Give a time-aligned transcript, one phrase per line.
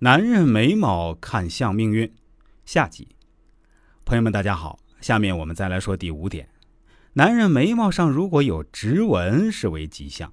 [0.00, 2.14] 男人眉毛看相命运，
[2.64, 3.08] 下集。
[4.04, 6.48] 朋友们，大家好，下面我们再来说第五点：
[7.14, 10.32] 男人眉毛上如果有直纹，是为吉相。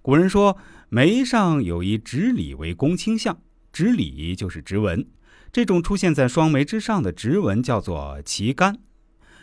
[0.00, 0.56] 古人说，
[0.88, 3.38] 眉上有一直理为公卿相，
[3.70, 5.06] 直理就是直纹。
[5.52, 8.78] 这种出现在双眉之上的直纹叫做旗杆，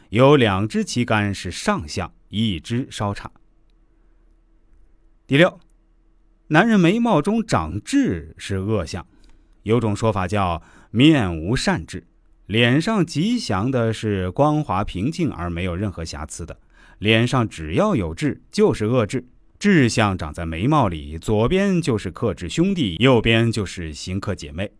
[0.09, 3.31] 有两只旗杆是上相，一只稍差。
[5.27, 5.59] 第六，
[6.47, 9.05] 男人眉毛中长痣是恶相。
[9.63, 10.61] 有种说法叫
[10.91, 12.05] “面无善痣”，
[12.47, 16.55] 脸上吉祥的是光滑平静而没有任何瑕疵的；
[16.97, 19.27] 脸上只要有痣就是恶痣。
[19.59, 24.71] 痣相长在眉毛里，左边就是克制兄弟，右边就是行克姐妹。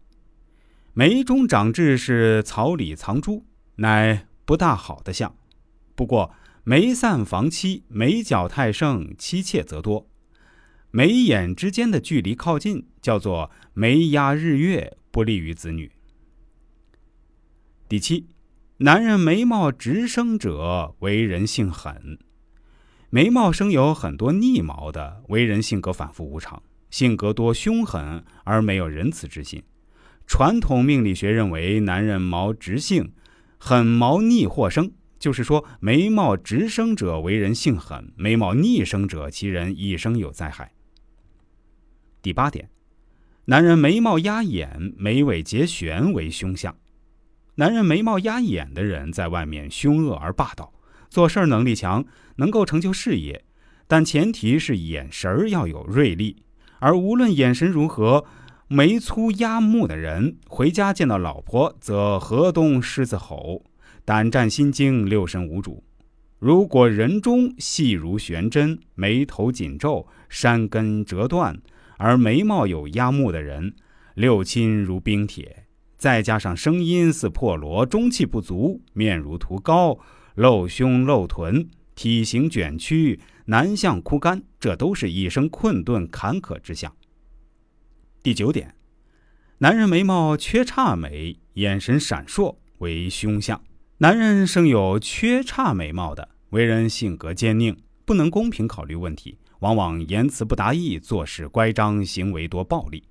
[0.94, 5.36] 眉中长痣是草里藏珠，乃不大好的相。
[5.96, 10.09] 不过眉散防妻，眉角太盛，妻妾则多。
[10.92, 15.92] 眉眼之间的距离靠近，叫做眉压日月，不利于子女。
[17.88, 18.26] 第七，
[18.78, 22.18] 男人眉毛直生者，为人性狠。
[23.12, 29.62] 眉毛生有很多逆毛的，为人性格反复无常，性格多凶狠而没有仁慈之心。
[30.26, 33.14] 传统命理学认为，男人毛直性，
[33.60, 34.92] 狠毛逆或生。
[35.20, 40.72] 就是说，眉毛直生者为人性狠，眉毛逆生者其人一生有灾害。
[42.30, 42.70] 第八点，
[43.46, 46.76] 男人眉毛压眼、眉尾结旋为凶相。
[47.56, 50.72] 男人眉毛压眼的人，在外面凶恶而霸道，
[51.10, 52.06] 做事能力强，
[52.36, 53.44] 能够成就事业，
[53.88, 56.44] 但前提是眼神要有锐利。
[56.78, 58.26] 而无论眼神如何，
[58.68, 63.64] 眉粗压目的人，回家见到老婆则河东狮子吼，
[64.06, 65.84] 胆战心惊，六神无主。
[66.38, 71.60] 如果人中细如悬针，眉头紧皱，山根折断。
[72.00, 73.76] 而眉毛有压目的人，
[74.14, 75.66] 六亲如冰铁，
[75.98, 80.00] 再加上声音似破锣，中气不足，面如涂膏，
[80.36, 86.96] 露胸露臀，体型卷曲，难向枯干，这都是一生困顿坎坷之相。
[88.24, 88.76] 第九点，
[89.58, 93.62] 男人眉毛缺叉眉，眼神闪烁为凶相。
[93.98, 99.38] 男人生有缺叉眉毛的，为人性格坚佞，不能公平考虑问题。
[99.60, 103.04] 往往言辞不达意，做事乖张，行为多暴力。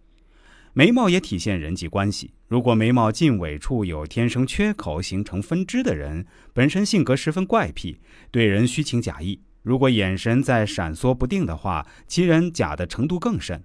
[0.72, 2.32] 眉毛也体现人际关系。
[2.46, 7.98] 如果眉毛近尾处有天生缺口，形成分支的人，本身性格十分怪癖，
[8.30, 9.40] 对人虚情假意。
[9.62, 13.64] 如果眼神在闪缩不定的话，其人假的程度更甚。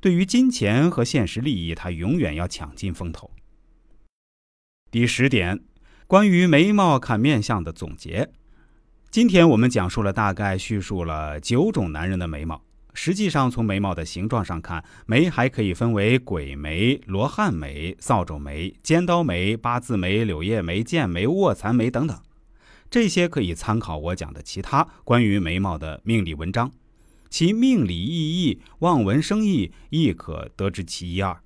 [0.00, 3.30] 对于金钱和现实利益，他永远要抢尽风头。
[4.90, 5.60] 第十点，
[6.06, 8.30] 关于眉毛看面相的总结。
[9.10, 12.60] 今天我们讲述了大概叙述了九种男人的眉毛。
[12.92, 22.20] 实际上，从眉毛的形状上看，眉还可以分为鬼眉、罗汉眉、扫帚眉、尖刀眉、八字眉、柳叶眉、剑眉、卧蚕眉等等。
[22.90, 26.70] 这些可以参考我讲的其他关于眉毛的命理文章，
[27.30, 31.40] 其命理意义、望文生义亦可得知其一二。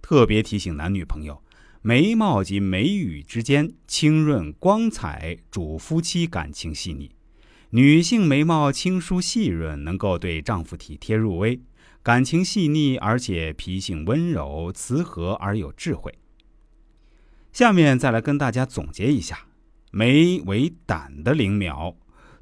[0.00, 1.42] 特别提醒男女朋友。
[1.84, 7.10] 眉毛及眉宇之间清润光彩，主夫妻感情细腻。
[7.70, 11.60] 女性眉毛清疏细润，能够对丈夫体贴入微，
[12.00, 16.14] 感情细腻，而且脾性温柔慈和而有智慧。
[17.52, 19.46] 下面再来跟大家总结一下：
[19.90, 21.96] 眉为胆的灵苗，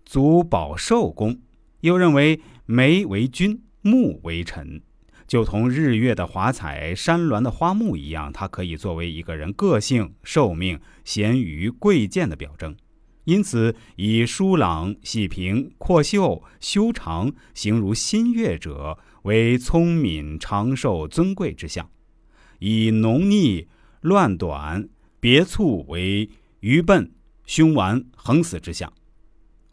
[0.05, 1.41] 足保寿功。
[1.81, 4.83] 又认为眉为君，目为臣。
[5.31, 12.75] 就同日月的华彩、山峦的花木一样，它可以作为一个人个性、寿命、贤愚、贵贱的表征。
[13.27, 21.87] 因此，以疏朗、细平、阔秀、修长，形如新月者，为聪明、长寿、尊贵之相；
[22.59, 23.69] 以浓腻、
[24.01, 24.89] 乱短、
[25.21, 27.13] 别促为愚笨、
[27.47, 28.93] 凶顽、横死之相。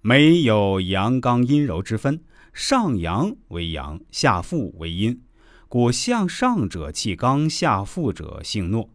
[0.02, 2.22] 没有阳刚阴柔之分，
[2.54, 5.20] 上阳为阳，下腹为阴。
[5.70, 8.88] 故向上者气刚，下腹者性懦，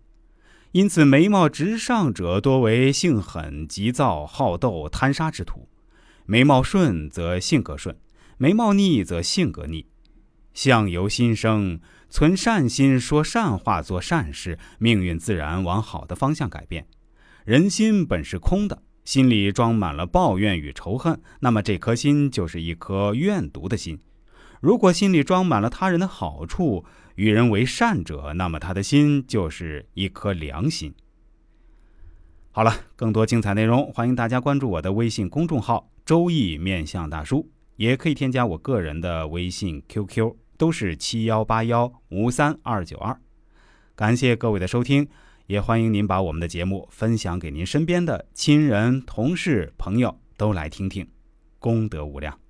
[0.70, 5.68] 因此眉毛直上者多为性狠、急躁、好斗、贪杀之徒；
[6.24, 7.96] 眉毛顺则性格顺，
[8.38, 9.86] 眉毛逆则性格逆。
[10.54, 16.86] 相由心生，存善心，说善话，做善事，命运自然往好的方向改变。
[17.44, 23.98] 人心本是空的，心里装满了抱怨与仇恨，那么这颗心就是一颗怨毒的心。
[24.62, 26.84] 如果心里装满了他人的好处，
[27.16, 30.94] 与人为善者，那么他的心就是一颗良心。
[32.52, 43.20] 好了，更多精彩内容，欢迎大家关注我的微信公众号“周易面相大叔”，也可以添加我个人的微信 QQ，都是七幺八幺五三二九二。
[43.96, 45.08] 感谢各位的收听，
[45.48, 51.04] 也欢迎您把我们的节目分享给您身边的亲人、同事、朋友，都来听听，
[51.58, 52.41] 功德无量。